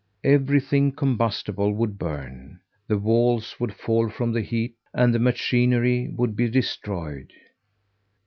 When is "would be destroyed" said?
6.17-7.31